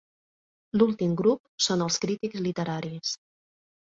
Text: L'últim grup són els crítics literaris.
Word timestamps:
L'últim 0.79 1.11
grup 1.19 1.65
són 1.67 1.85
els 1.87 2.01
crítics 2.05 2.43
literaris. 2.47 3.13